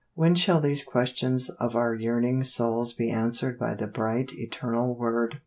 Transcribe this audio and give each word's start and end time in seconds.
When 0.15 0.33
shall 0.33 0.59
these 0.59 0.83
questions 0.83 1.51
of 1.51 1.75
our 1.75 1.93
yearning 1.93 2.43
souls 2.43 2.91
Be 2.91 3.11
answered 3.11 3.59
by 3.59 3.75
the 3.75 3.85
bright 3.85 4.33
Eternal 4.33 4.95
Word?" 4.97 5.37